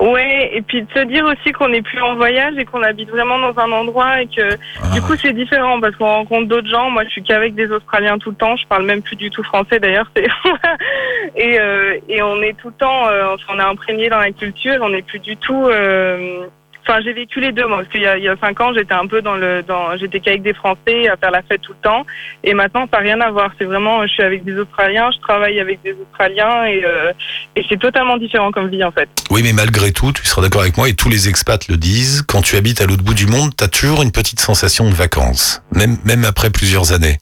[0.00, 3.10] Ouais, et puis de se dire aussi qu'on n'est plus en voyage et qu'on habite
[3.10, 5.00] vraiment dans un endroit et que du Ah.
[5.06, 6.90] coup c'est différent parce qu'on rencontre d'autres gens.
[6.90, 9.42] Moi je suis qu'avec des Australiens tout le temps, je parle même plus du tout
[9.42, 10.10] français d'ailleurs.
[11.36, 14.76] et, euh, et on est tout le temps, euh, on est imprégné dans la culture,
[14.82, 15.66] on n'est plus du tout...
[15.66, 16.46] euh,
[16.88, 18.72] Enfin, j'ai vécu les deux, moi, parce qu'il y a, il y a cinq ans,
[18.72, 21.74] j'étais un peu dans le, dans, j'étais qu'avec des Français à faire la fête tout
[21.74, 22.06] le temps,
[22.42, 23.50] et maintenant, ça n'a rien à voir.
[23.58, 27.12] C'est vraiment, je suis avec des Australiens, je travaille avec des Australiens, et, euh,
[27.56, 29.06] et c'est totalement différent comme vie, en fait.
[29.30, 32.22] Oui, mais malgré tout, tu seras d'accord avec moi, et tous les expats le disent,
[32.22, 34.94] quand tu habites à l'autre bout du monde, tu as toujours une petite sensation de
[34.94, 37.18] vacances, même, même après plusieurs années.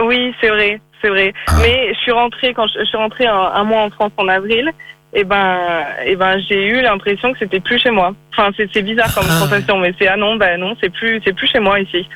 [0.00, 1.32] Oui, c'est vrai, c'est vrai.
[1.46, 1.52] Ah.
[1.62, 4.26] Mais je suis rentrée quand je, je suis rentrée un, un mois en France en
[4.26, 4.72] avril.
[5.14, 5.58] Et ben,
[6.04, 8.12] et ben, j'ai eu l'impression que c'était plus chez moi.
[8.36, 9.38] Enfin, c'est bizarre comme Ah.
[9.38, 12.06] sensation, mais c'est ah non, bah non, c'est plus, c'est plus chez moi ici.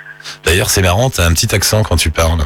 [0.45, 2.43] D'ailleurs, c'est marrant, tu as un petit accent quand tu parles.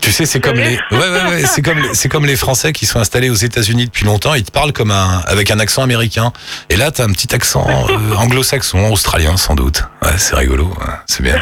[0.00, 2.72] Tu sais, c'est comme les, ouais, ouais, ouais, c'est comme, les- c'est comme les Français
[2.72, 4.34] qui sont installés aux États-Unis depuis longtemps.
[4.34, 6.30] Ils te parlent comme un, avec un accent américain.
[6.68, 9.82] Et là, t'as un petit accent euh, anglo-saxon, australien, sans doute.
[10.02, 10.66] Ouais, c'est rigolo.
[10.66, 11.36] ouais, c'est bien.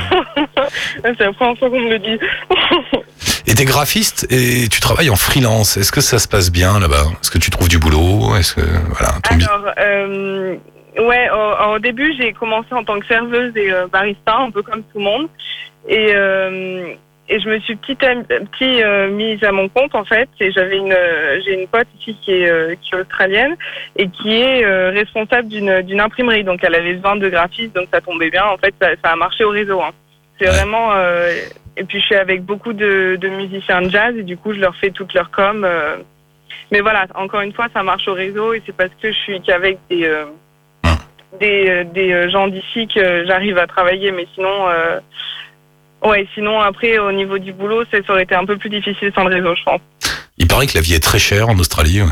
[1.03, 2.19] C'est la première fois qu'on me le dit.
[3.47, 5.77] Et t'es graphiste et tu travailles en freelance.
[5.77, 7.05] Est-ce que ça se passe bien là-bas?
[7.21, 8.37] Est-ce que tu trouves du boulot?
[8.37, 10.57] Est-ce que voilà ton Alors, euh,
[10.99, 14.63] ouais, au, au début, j'ai commencé en tant que serveuse et euh, barista, un peu
[14.63, 15.29] comme tout le monde.
[15.89, 16.93] Et, euh,
[17.29, 20.29] et je me suis petit à petit euh, mise à mon compte, en fait.
[20.41, 23.57] Et j'avais une, euh, j'ai une pote ici qui est, euh, qui est australienne
[23.97, 26.45] et qui est responsable d'une, d'une imprimerie.
[26.45, 28.45] Donc, elle avait besoin de graphistes, donc ça tombait bien.
[28.45, 29.81] En fait, ça, ça a marché au réseau.
[29.81, 29.93] Hein.
[30.39, 30.91] C'est vraiment.
[31.81, 34.77] Et puis, je suis avec beaucoup de, musiciens de jazz et du coup, je leur
[34.77, 35.65] fais toute leur com.
[35.65, 35.97] euh,
[36.71, 39.41] mais voilà, encore une fois, ça marche au réseau et c'est parce que je suis
[39.41, 40.27] qu'avec des, euh,
[41.41, 44.13] des, euh, des gens d'ici que j'arrive à travailler.
[44.13, 44.67] Mais sinon,
[46.05, 49.11] ouais, sinon après, au niveau du boulot, ça ça aurait été un peu plus difficile
[49.15, 49.81] sans le réseau, je pense.
[50.37, 52.03] Il paraît que la vie est très chère en Australie.
[52.03, 52.09] Ouais.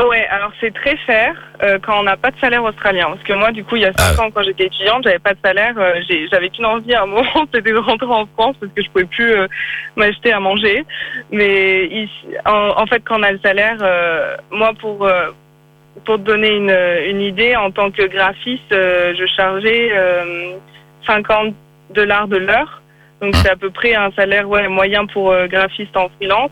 [0.00, 3.08] Ouais, alors c'est très cher euh, quand on n'a pas de salaire australien.
[3.10, 4.22] Parce que moi, du coup, il y a 5 Ah.
[4.22, 5.74] ans, quand j'étais étudiante, j'avais pas de salaire.
[5.76, 8.82] euh, j'ai- j'avais qu'une envie à un moment, c'était de rentrer en France parce que
[8.82, 9.46] je pouvais plus euh,
[9.96, 10.84] m'acheter à manger.
[11.30, 15.30] Mais ici, en, en fait, quand on a le salaire, euh, moi, pour euh,
[16.06, 16.74] pour te donner une,
[17.10, 20.54] une idée, en tant que graphiste, euh, je chargeais euh,
[21.06, 21.54] 50
[21.90, 22.80] dollars de l'heure.
[23.22, 26.50] Donc c'est à peu près un salaire ouais, moyen pour euh, graphiste en freelance.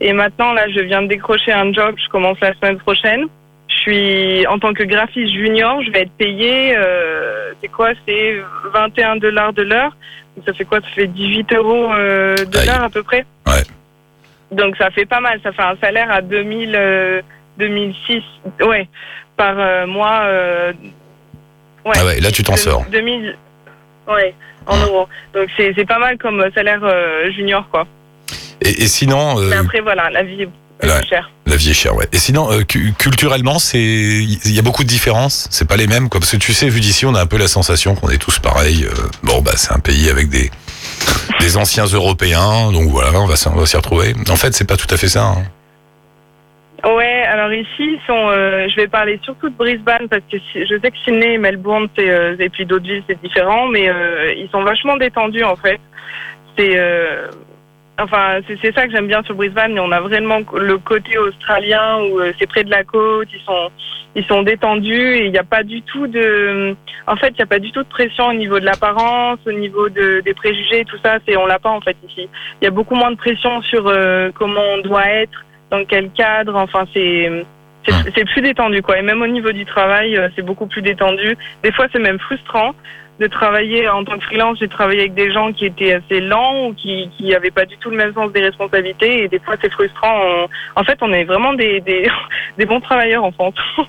[0.00, 3.26] Et maintenant, là, je viens de décrocher un job, je commence la semaine prochaine.
[3.68, 8.36] Je suis, en tant que graphiste junior, je vais être payé, euh, c'est quoi, c'est
[8.72, 9.96] 21 dollars de l'heure.
[10.36, 10.80] Donc ça fait quoi?
[10.80, 13.24] Ça fait 18 euros euh, de l'heure à peu près.
[13.46, 13.62] Ouais.
[14.50, 17.22] Donc ça fait pas mal, ça fait un salaire à 2000, euh,
[17.58, 18.22] 2006,
[18.66, 18.88] ouais,
[19.36, 20.24] par mois.
[21.84, 21.92] ouais.
[21.94, 22.84] Ah ouais, là, tu t'en sors.
[22.90, 23.36] 2000,
[24.08, 24.34] ouais,
[24.66, 25.08] en euros.
[25.34, 27.86] Donc c'est c'est pas mal comme salaire euh, junior, quoi.
[28.60, 30.48] Et, et sinon, euh, Mais après, voilà, la vie est
[31.08, 31.30] chère.
[31.46, 32.06] la vie est chère, ouais.
[32.12, 35.46] Et sinon, euh, cu- culturellement, c'est il y a beaucoup de différences.
[35.50, 36.20] C'est pas les mêmes, quoi.
[36.20, 38.38] Parce que tu sais, vu d'ici, on a un peu la sensation qu'on est tous
[38.40, 38.84] pareils.
[38.84, 38.92] euh,
[39.22, 40.50] bon, bah, c'est un pays avec des
[41.40, 44.14] des anciens Européens, donc voilà, on va s'y- on va s'y retrouver.
[44.28, 45.22] En fait, c'est pas tout à fait ça.
[45.24, 45.44] hein.
[46.84, 50.78] Ouais, alors ici, ils sont, euh, je vais parler surtout de Brisbane parce que je
[50.82, 54.62] sais que Sydney Melbourne, euh, et puis d'autres villes, c'est différent, mais euh, ils sont
[54.62, 55.80] vachement détendus en fait.
[56.56, 56.76] C'est,
[57.96, 62.00] enfin, c'est, ça que j'aime bien sur Brisbane, mais on a vraiment le côté australien
[62.02, 63.70] où c'est près de la côte, ils sont,
[64.16, 66.74] ils sont détendus et il n'y a pas du tout de,
[67.06, 69.52] en fait, il n'y a pas du tout de pression au niveau de l'apparence, au
[69.52, 72.28] niveau de, des préjugés, tout ça, c'est, on l'a pas en fait ici.
[72.60, 73.84] Il y a beaucoup moins de pression sur
[74.34, 76.56] comment on doit être dans quel cadre.
[76.56, 77.44] Enfin, c'est
[77.86, 78.98] c'est c'est plus détendu quoi.
[78.98, 81.36] Et même au niveau du travail, euh, c'est beaucoup plus détendu.
[81.62, 82.74] Des fois, c'est même frustrant
[83.20, 84.58] de travailler en tant que freelance.
[84.60, 87.76] J'ai travaillé avec des gens qui étaient assez lents ou qui qui avaient pas du
[87.78, 89.24] tout le même sens des responsabilités.
[89.24, 90.14] Et des fois, c'est frustrant.
[90.24, 90.48] On-
[90.80, 92.08] En fait, on est vraiment des des,
[92.58, 93.54] des bons travailleurs en France.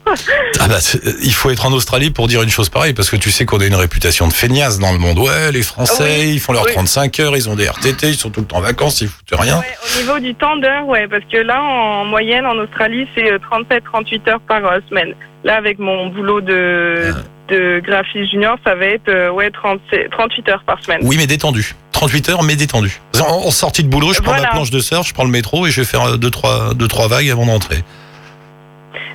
[0.62, 0.78] Ah bah,
[1.24, 3.60] il faut être en Australie pour dire une chose pareille, parce que tu sais qu'on
[3.62, 5.18] a une réputation de feignasse dans le monde.
[5.20, 6.74] Ouais, les Français, Oui, ils font leurs oui.
[6.74, 9.40] 35 heures, ils ont des RTT, ils sont tout le temps en vacances, ils foutent
[9.40, 9.60] rien.
[9.60, 9.66] Ouais,
[9.96, 14.30] au niveau du temps d'heure, ouais, parce que là, en moyenne, en Australie, c'est 37-38
[14.30, 15.14] heures par euh, semaine.
[15.46, 17.14] Là, avec mon boulot de,
[17.50, 21.00] de graphiste junior, ça va être euh, ouais, 37 38 heures par semaine.
[21.04, 21.74] Oui, mais détendu.
[21.92, 23.00] 38 heures, mais détendu.
[23.20, 24.52] En, en sortie de boulot, je prends ma Voilà.
[24.52, 26.88] planche de surf, je prends le métro et je vais faire euh, deux trois, deux,
[26.88, 27.78] trois vagues avant d'entrer.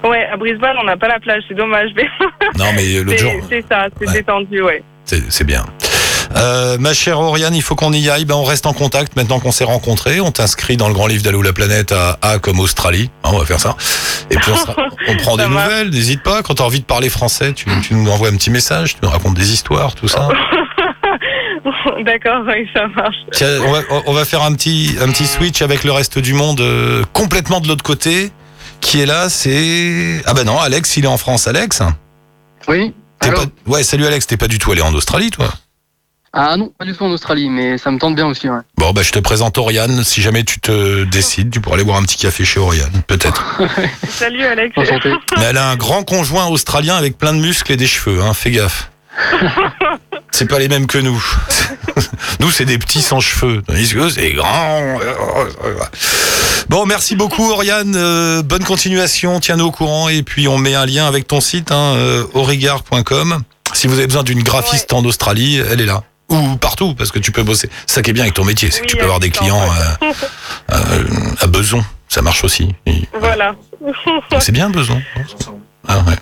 [0.05, 1.91] Ouais, à Brisbane, on n'a pas la plage, c'est dommage.
[1.97, 2.07] Mais
[2.59, 4.13] Non, mais l'autre jour, c'est ça, c'est Ouais.
[4.13, 4.83] détendu, ouais.
[5.05, 5.65] c'est bien.
[6.37, 8.25] Euh, ma chère Oriane, il faut qu'on y aille.
[8.25, 10.21] Ben, on reste en contact maintenant qu'on s'est rencontrés.
[10.21, 13.11] On t'inscrit dans le grand livre d'Allo la planète à A comme Australie.
[13.23, 13.77] Hein, on va faire ça.
[14.31, 14.77] Et puis on, sera-
[15.09, 15.91] on prend des nouvelles.
[15.91, 16.43] N'hésite pas.
[16.43, 18.95] Quand tu as envie de parler français, tu, tu nous envoies un petit message.
[18.95, 20.29] Tu nous racontes des histoires, tout ça.
[22.05, 23.17] D'accord, oui, ça marche.
[23.33, 26.35] Tiens, on, va, on va faire un petit, un petit switch avec le reste du
[26.35, 28.31] monde euh, complètement de l'autre côté.
[28.81, 31.47] Qui est là C'est ah ben non, Alex, il est en France.
[31.49, 31.81] Alex,
[32.69, 32.93] Oui.
[33.21, 33.29] pas...
[33.67, 34.27] ouais, salut Alex.
[34.27, 35.49] T'es pas du tout allé en Australie, toi
[36.37, 38.49] Ah non, pas du tout en Australie, mais ça me tente bien aussi.
[38.49, 38.59] Ouais.
[38.77, 40.03] Bon, bah, je te présente Oriane.
[40.03, 43.61] Si jamais tu te décides, tu pourras aller boire un petit café chez Oriane, peut-être.
[44.09, 44.77] Salut Alex.
[44.77, 45.13] Enchanté.
[45.37, 48.35] Mais elle a un grand conjoint australien avec plein de muscles et des cheveux, hein.
[48.35, 48.91] Fais gaffe.
[50.33, 51.25] C'est pas les mêmes que nous.
[52.41, 53.63] nous, c'est des petits sans cheveux.
[53.65, 54.99] Tandis que c'est grand.
[56.69, 57.95] Bon, merci beaucoup, Oriane.
[57.95, 59.39] Euh, bonne continuation.
[59.39, 60.09] Tiens-nous au courant.
[60.09, 63.43] Et puis, on met un lien avec ton site, hein, euh, aurigard.com.
[63.75, 66.03] Si vous avez besoin d'une graphiste en Australie, elle est là.
[66.31, 67.69] Ou partout, parce que tu peux bosser.
[67.87, 69.61] Ça qui est bien avec ton métier, c'est que tu peux avoir des clients
[70.03, 70.13] euh,
[70.73, 71.05] euh,
[71.41, 71.85] à besoin.
[72.09, 72.75] Ça marche aussi.
[72.87, 73.55] Et- Voilà.
[74.41, 75.01] c'est bien besoin.
[75.87, 76.17] Ah ouais.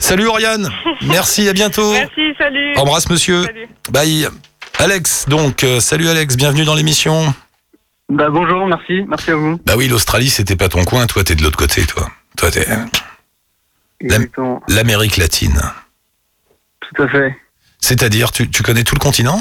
[0.00, 0.68] Salut Oriane,
[1.02, 1.92] merci, à bientôt.
[1.92, 2.74] Merci, salut.
[2.76, 3.44] Embrasse monsieur.
[3.44, 3.68] Salut.
[3.90, 4.28] Bye.
[4.78, 7.32] Alex, donc, euh, salut Alex, bienvenue dans l'émission.
[8.08, 9.60] Bah bonjour, merci, merci à vous.
[9.66, 12.08] Bah oui, l'Australie, c'était pas ton coin, toi, t'es de l'autre côté, toi.
[12.36, 12.66] Toi, t'es
[14.68, 15.60] l'Amérique latine.
[16.80, 17.36] Tout à fait.
[17.80, 19.40] C'est-à-dire, tu, tu connais tout le continent?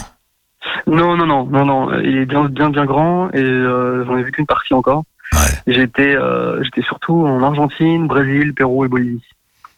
[0.86, 2.00] Non, non, non, non, non.
[2.00, 5.04] Il est bien, bien, bien grand et euh, j'en ai vu qu'une partie encore.
[5.34, 5.40] Ouais.
[5.68, 9.24] J'étais, euh, j'étais surtout en Argentine, Brésil, Pérou et Bolivie.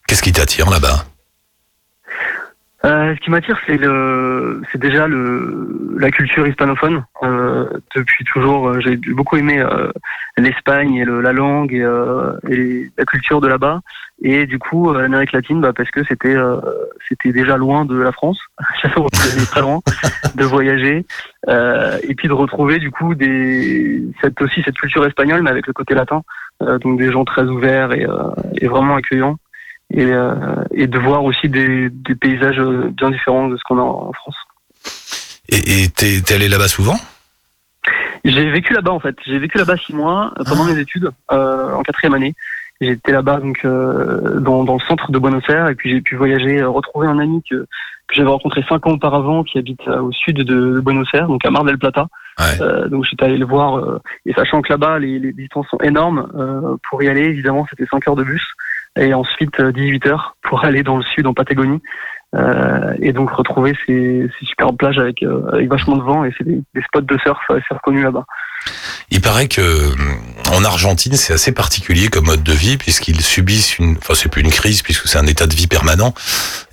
[0.08, 1.06] Qu'est-ce qui t'attire là-bas?
[2.86, 7.04] Euh, ce qui m'attire, c'est le, c'est déjà le, la culture hispanophone.
[7.24, 9.92] Euh, depuis toujours, euh, j'ai beaucoup aimé euh,
[10.38, 13.82] l'Espagne et le, la langue et, euh, et la culture de là-bas.
[14.22, 16.36] Et du coup, euh, l'Amérique latine, bah, parce que c'était,
[17.10, 18.40] c'était déjà loin de la France.
[18.82, 19.80] J'avais très loin
[20.36, 21.06] de voyager
[21.48, 25.74] et puis de retrouver du coup des, cette aussi cette culture espagnole, mais avec le
[25.74, 26.22] côté latin.
[26.62, 28.06] Donc des gens très ouverts et,
[28.62, 29.38] et vraiment accueillants
[29.92, 30.34] et, euh,
[30.72, 34.14] et de voir aussi des, des paysages euh, bien différents de ce qu'on a en
[34.14, 34.36] France.
[35.52, 36.98] Et t'es allé là-bas souvent?
[38.26, 39.16] J'ai vécu là-bas en fait.
[39.26, 42.36] J'ai vécu là-bas six mois euh, pendant mes études euh, en quatrième année.
[42.82, 46.16] J'étais là-bas donc euh, dans, dans le centre de Buenos Aires et puis j'ai pu
[46.16, 50.12] voyager, retrouver un ami que, que j'avais rencontré cinq ans auparavant qui habite euh, au
[50.12, 52.08] sud de, Buenos Aires, donc à Mar del Plata.
[52.40, 52.90] Ouais.
[52.90, 57.04] Donc j'étais allé le voir et sachant que là-bas les, les distances sont énormes, pour
[57.04, 58.46] y aller évidemment c'était 5 heures de bus
[58.98, 61.82] et ensuite euh, 18 heures pour aller dans le sud en Patagonie.
[62.36, 66.32] Euh, et donc retrouver ces, ces superbes plages avec, euh, avec vachement de vent et
[66.38, 68.24] c'est des, des spots de surf assez reconnus là-bas.
[69.10, 69.90] Il paraît que
[70.54, 74.44] en Argentine, c'est assez particulier comme mode de vie puisqu'ils subissent une, enfin c'est plus
[74.44, 76.14] une crise puisque c'est un état de vie permanent,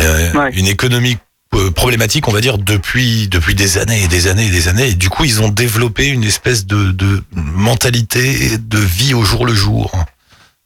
[0.02, 0.50] euh, Ouais.
[0.52, 1.16] une économie
[1.55, 4.88] euh, problématique, on va dire depuis depuis des années et des années et des années.
[4.90, 9.46] Et du coup, ils ont développé une espèce de, de mentalité de vie au jour
[9.46, 9.90] le jour.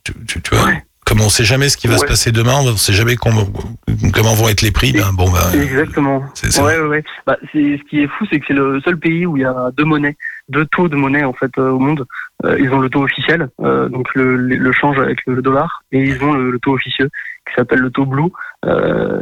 [0.05, 0.85] Tu, tu, tu vois, Ouais.
[1.11, 1.99] Comme on sait jamais ce qui va Ouais.
[1.99, 4.93] se passer demain, on sait jamais comment vont être les prix.
[4.93, 6.23] Ben, bon, ben, Exactement.
[6.35, 7.05] c'est- c'est- Ouais, ouais, ouais.
[7.27, 9.45] Bah, c'est, ce qui est fou, c'est que c'est le seul pays où il y
[9.45, 10.17] a deux monnaies,
[10.49, 12.07] deux taux de monnaie en fait euh, au monde.
[12.45, 16.23] Euh, ils ont le taux officiel, euh, donc le, change avec le, dollar, et ils
[16.23, 17.11] ont le, le taux officieux
[17.49, 18.31] qui s'appelle le taux blue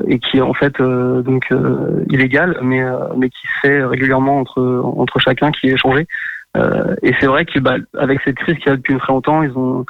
[0.08, 1.48] et qui est en fait donc
[2.10, 2.82] illégal, mais
[3.16, 6.06] mais qui se fait régulièrement entre entre chacun, qui est échangé.
[7.02, 9.86] Et c'est vrai que bah, avec cette crise qui a depuis très longtemps, ils ont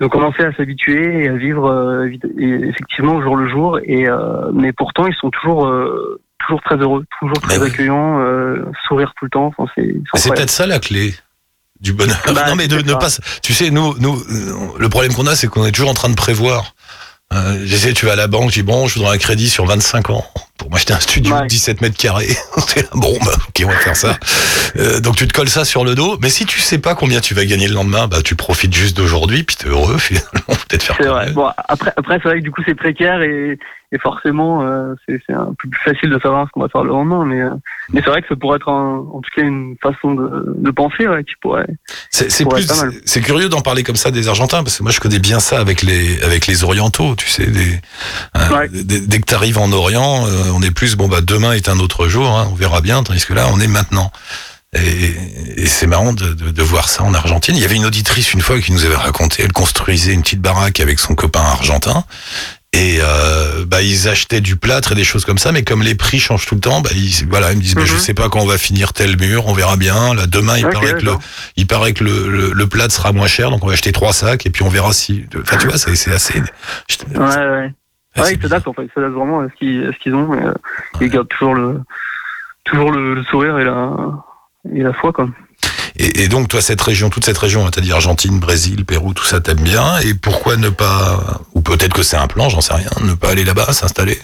[0.00, 3.78] ils ont commencé à s'habituer et à vivre euh, effectivement au jour le jour.
[3.84, 8.64] Et euh, mais pourtant ils sont toujours euh, toujours très heureux, toujours très accueillants, euh,
[8.86, 9.52] sourire tout le temps.
[9.56, 9.70] Enfin,
[10.14, 11.14] c'est peut-être ça la clé
[11.80, 12.20] du bonheur.
[12.26, 13.08] Bah, non mais de ne pas.
[13.42, 16.10] Tu sais, nous, nous, euh, le problème qu'on a, c'est qu'on est toujours en train
[16.10, 16.74] de prévoir.
[17.32, 19.64] Euh, J'essaie, tu vas à la banque, je dis bon, je voudrais un crédit sur
[19.64, 20.24] 25 ans
[20.58, 21.42] pour m'acheter un studio Ouais.
[21.42, 22.28] de 17 mètres carrés.
[22.94, 24.18] Bon, bah, ok, on va faire ça.
[24.76, 26.18] Euh, donc tu te colles ça sur le dos.
[26.22, 28.96] Mais si tu sais pas combien tu vas gagner le lendemain, bah tu profites juste
[28.96, 30.28] d'aujourd'hui, puis t'es heureux finalement.
[30.46, 30.96] Peut-être faire.
[30.98, 31.30] C'est vrai.
[31.32, 33.58] Bon, après, après c'est vrai que du coup c'est précaire et,
[33.92, 36.82] et forcément euh, c'est c'est un peu plus facile de savoir ce qu'on va faire
[36.82, 37.24] le lendemain.
[37.24, 37.50] Mais, euh,
[37.92, 40.70] mais c'est vrai que ça pourrait être un- en tout cas une façon de, de
[40.72, 41.66] penser ouais, qui pourrait.
[42.10, 45.38] C'est c'est curieux d'en parler comme ça des Argentins parce que moi je connais bien
[45.40, 47.46] ça avec les avec les Orientaux, tu sais.
[47.46, 47.80] Des,
[48.36, 48.68] euh, Ouais.
[48.72, 51.78] dès, dès que t'arrives en Orient, euh, on est plus bon bah demain est un
[51.78, 53.02] autre jour, hein, on verra bien.
[53.02, 54.10] Tandis que là, on est maintenant.
[54.76, 55.14] Et,
[55.62, 57.54] et c'est marrant de, de, de voir ça en Argentine.
[57.56, 60.40] Il y avait une auditrice une fois qui nous avait raconté, elle construisait une petite
[60.40, 62.04] baraque avec son copain argentin.
[62.72, 65.94] Et euh, bah ils achetaient du plâtre et des choses comme ça, mais comme les
[65.94, 68.00] prix changent tout le temps, bah ils, voilà, ils me disent, mais je Mhm.
[68.00, 70.12] sais pas quand on va finir tel mur, on verra bien.
[70.12, 71.20] Là demain, il paraît que le, d'accord.
[71.56, 74.12] il paraît que le, le, le plâtre sera moins cher, donc on va acheter trois
[74.12, 75.24] sacs et puis on verra si.
[75.40, 76.42] Enfin, tu vois, c'est c'est assez.
[77.14, 77.72] Ouais, ouais.
[78.14, 78.60] Assez Ouais, bizarre.
[78.60, 80.34] date en fait, date vraiment à ce qu'ils ce qu'ils ont.
[80.34, 80.52] Et, euh,
[81.00, 81.80] Ils gardent toujours le
[82.64, 83.90] toujours le, le sourire et la
[84.74, 85.28] et la foi quoi.
[85.96, 89.24] Et, et donc, toi, cette région, toute cette région, t'as dit Argentine, Brésil, Pérou, tout
[89.24, 89.98] ça, t'aimes bien.
[89.98, 93.30] Et pourquoi ne pas, ou peut-être que c'est un plan, j'en sais rien, ne pas
[93.30, 94.18] aller là-bas, s'installer?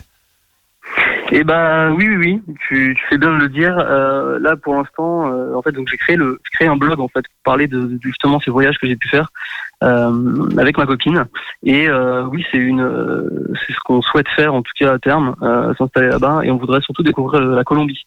[1.32, 3.76] Et bah oui oui oui, tu, tu fais bien de le dire.
[3.78, 6.98] Euh, là pour l'instant, euh, en fait donc j'ai créé le j'ai créé un blog
[7.00, 9.28] en fait pour parler de, de justement ces voyages que j'ai pu faire
[9.84, 11.24] euh, avec ma copine.
[11.62, 13.28] Et euh, oui c'est une euh,
[13.66, 16.56] c'est ce qu'on souhaite faire en tout cas à terme, euh, s'installer là-bas et on
[16.56, 18.06] voudrait surtout découvrir la Colombie.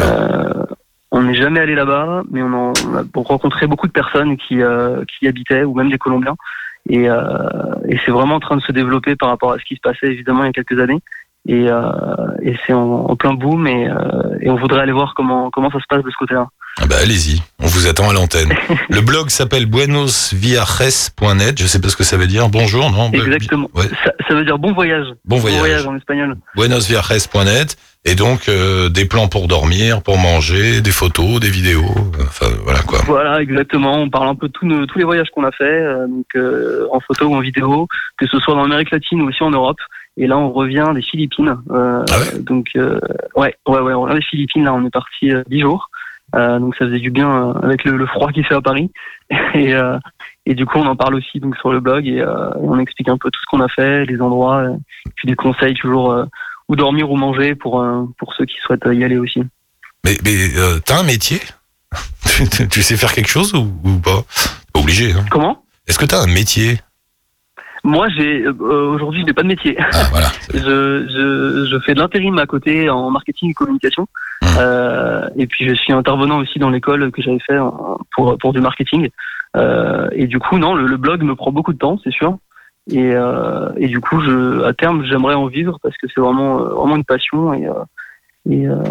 [0.00, 0.64] Euh,
[1.12, 4.60] on n'est jamais allé là-bas, mais on, en- on a rencontré beaucoup de personnes qui,
[4.62, 6.34] euh, qui y habitaient, ou même des Colombiens.
[6.88, 7.18] Et, euh,
[7.88, 10.08] et c'est vraiment en train de se développer par rapport à ce qui se passait
[10.08, 11.00] évidemment il y a quelques années.
[11.48, 11.82] Et, euh,
[12.42, 13.94] et c'est en, en plein boom et, euh,
[14.40, 16.46] et on voudrait aller voir comment, comment ça se passe de ce côté-là.
[16.78, 18.52] Ah bah allez-y, on vous attend à l'antenne.
[18.90, 22.48] Le blog s'appelle buenosviajes.net, je sais pas ce que ça veut dire.
[22.48, 23.10] Bonjour, non?
[23.12, 23.70] Exactement.
[23.74, 23.84] Ouais.
[24.04, 25.06] Ça, ça veut dire bon voyage.
[25.24, 25.60] Bon Bon voyage.
[25.60, 26.36] voyage en espagnol.
[26.56, 32.46] buenosviajes.net et donc euh, des plans pour dormir, pour manger, des photos, des vidéos, enfin
[32.64, 33.00] voilà quoi.
[33.06, 33.94] Voilà, exactement.
[33.98, 36.26] On parle un peu de tous nos- tous les voyages qu'on a fait, euh, donc
[36.36, 39.50] euh, en photo ou en vidéo, que ce soit dans l'Amérique latine ou aussi en
[39.50, 39.78] Europe.
[40.18, 41.56] Et là, on revient des Philippines.
[41.70, 42.98] Euh, Ah ouais donc, euh,
[43.36, 44.64] ouais, ouais, ouais, on revient des Philippines.
[44.64, 45.90] Là, on est parti euh, dix jours.
[46.34, 48.90] Euh, donc, ça faisait du bien avec le, le froid qui fait à Paris.
[49.54, 49.74] Et,
[50.48, 52.24] et du coup, on en parle aussi donc sur le blog et, et
[52.60, 54.76] on explique un peu tout ce qu'on a fait, les endroits, euh,
[55.16, 56.16] puis des conseils toujours
[56.68, 57.84] où dormir ou manger pour
[58.18, 59.42] pour ceux qui souhaitent y aller aussi.
[60.04, 60.30] Mais, mais
[60.84, 61.40] t'as un métier?
[62.52, 64.22] Tu, tu sais faire quelque chose ou, ou pas?
[64.72, 65.10] Pas obligé.
[65.12, 65.24] Hein.
[65.30, 65.64] Comment?
[65.88, 66.78] Est-ce que t'as un métier?
[67.86, 69.76] Moi, j'ai euh, aujourd'hui, je n'ai pas de métier.
[69.78, 70.26] Ah voilà.
[70.52, 74.08] Je, je, je fais de l'intérim à côté en marketing et communication.
[74.42, 74.46] Mmh.
[74.58, 77.58] Euh, et puis je suis intervenant aussi dans l'école que j'avais fait
[78.14, 79.08] pour, pour du marketing.
[79.56, 82.38] Euh, et du coup, non, le, le blog me prend beaucoup de temps, c'est sûr.
[82.90, 86.60] Et, euh, et du coup, je, à terme, j'aimerais en vivre parce que c'est vraiment,
[86.60, 87.54] euh, vraiment une passion.
[87.54, 87.72] Et, euh,
[88.50, 88.82] et, euh,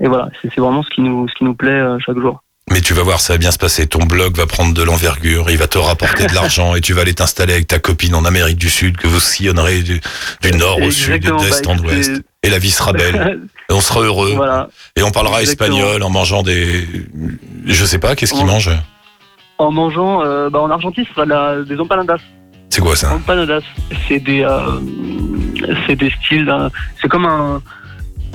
[0.00, 2.42] et voilà, c'est vraiment ce qui nous, ce qui nous plaît euh, chaque jour.
[2.72, 3.86] Mais tu vas voir, ça va bien se passer.
[3.88, 7.02] Ton blog va prendre de l'envergure, il va te rapporter de l'argent et tu vas
[7.02, 10.00] aller t'installer avec ta copine en Amérique du Sud, que vous sillonnerez du,
[10.42, 12.22] du nord au sud, Exactement, d'est bah, en écoutez, ouest.
[12.44, 13.40] Et la vie sera belle.
[13.68, 14.34] Et on sera heureux.
[14.36, 14.68] voilà.
[14.96, 15.76] Et on parlera Exactement.
[15.78, 16.86] espagnol en mangeant des.
[17.66, 18.70] Je sais pas, qu'est-ce qu'ils mangent?
[19.58, 22.16] En mangeant, euh, bah, en Argentine, ce sera de la- des empanadas.
[22.70, 23.12] C'est quoi ça?
[23.14, 23.60] Empanadas,
[24.08, 24.78] c'est des, euh,
[25.86, 26.50] c'est des styles.
[27.02, 27.60] C'est comme un,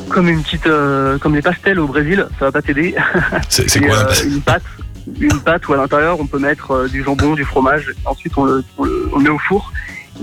[0.09, 2.27] comme une petite, euh, comme les pastels au Brésil.
[2.39, 2.95] Ça va pas t'aider.
[3.49, 4.63] C'est quoi euh, une pâte,
[5.19, 7.93] une pâte où à l'intérieur on peut mettre euh, du jambon, du fromage.
[8.05, 9.71] Ensuite on le, on le, on le met au four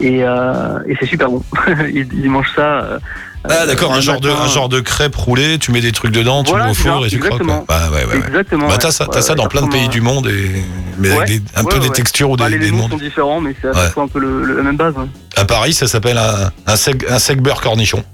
[0.00, 1.42] et, euh, et c'est super bon.
[1.92, 2.98] ils, ils mangent ça.
[3.44, 6.44] Ah d'accord, un genre de un genre de crêpe roulée, tu mets des trucs dedans,
[6.44, 7.32] tu Voilà, mets au four et tu croques.
[7.40, 7.64] exactement.
[7.64, 7.76] quoi.
[7.76, 8.26] Bah, ouais, ouais, ouais.
[8.28, 8.66] Exactement.
[8.68, 8.78] Bah, ouais.
[8.78, 10.62] t'as ça, t'as Ouais, ça dans plein de pays du monde et
[10.98, 12.88] mais avec des- un peu des textures ou Bah, des, les des noms.
[12.88, 13.68] sont différents, mais c'est
[14.00, 14.94] un peu le, le- la même base.
[14.96, 15.06] ouais.
[15.36, 18.04] À Paris, ça s'appelle un un seg, un seg beurre cornichon.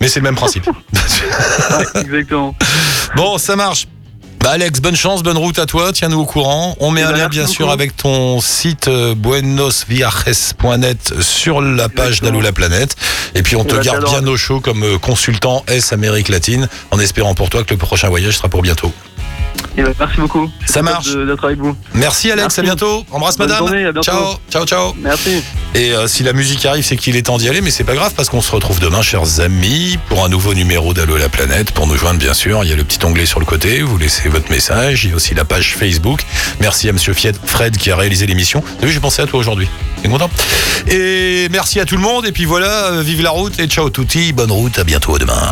[0.00, 0.66] Mais c'est le même principe.
[0.66, 2.54] Ouais, exactement.
[3.16, 3.86] bon, ça marche.
[4.40, 6.76] Bah Alex, bonne chance, bonne route à toi, tiens-nous au courant.
[6.78, 11.88] On met Eh un ben, lien bien sûr avec ton site euh, buenosviajes.net sur la
[11.88, 12.94] page d'Allo la planète.
[13.34, 16.28] Et puis on Eh te ben, garde bien au chaud comme euh, consultant S Amérique
[16.28, 18.92] latine, en espérant pour toi que le prochain voyage sera pour bientôt.
[19.78, 20.50] Et merci beaucoup.
[20.64, 21.14] Ça marche.
[21.14, 21.76] D'être avec vous.
[21.94, 22.60] Merci Alex, Merci.
[22.60, 23.04] à bientôt.
[23.10, 23.66] Embrasse Bonne madame.
[23.66, 24.02] journée, à bientôt.
[24.10, 24.94] ciao, ciao, ciao.
[24.98, 25.42] Merci.
[25.74, 27.94] Et euh, si la musique arrive, c'est qu'il est temps d'y aller, mais c'est pas
[27.94, 31.72] grave parce qu'on se retrouve demain, chers amis, pour un nouveau numéro d'Allo la planète.
[31.72, 33.82] Pour nous joindre, bien sûr, il y a le petit onglet sur le côté.
[33.82, 35.04] Vous laissez votre message.
[35.04, 36.20] Il y a aussi la page Facebook.
[36.60, 38.62] Merci à Monsieur Fied- Fred qui a réalisé l'émission.
[38.80, 39.68] T'as vu, j'ai pensé à toi aujourd'hui.
[40.02, 40.30] T'es content?
[40.88, 42.24] Et merci à tout le monde.
[42.26, 44.32] Et puis voilà, euh, vive la route et ciao touti.
[44.32, 44.78] Bonne route.
[44.78, 45.42] À bientôt demain.